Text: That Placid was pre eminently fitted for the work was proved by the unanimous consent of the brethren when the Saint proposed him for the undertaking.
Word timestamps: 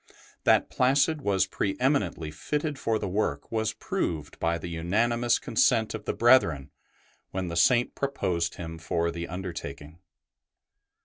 That 0.45 0.67
Placid 0.71 1.21
was 1.21 1.45
pre 1.45 1.77
eminently 1.79 2.31
fitted 2.31 2.79
for 2.79 2.97
the 2.97 3.07
work 3.07 3.51
was 3.51 3.73
proved 3.73 4.39
by 4.39 4.57
the 4.57 4.67
unanimous 4.67 5.37
consent 5.37 5.93
of 5.93 6.05
the 6.05 6.13
brethren 6.15 6.71
when 7.29 7.49
the 7.49 7.55
Saint 7.55 7.93
proposed 7.93 8.55
him 8.55 8.79
for 8.79 9.11
the 9.11 9.27
undertaking. 9.27 9.99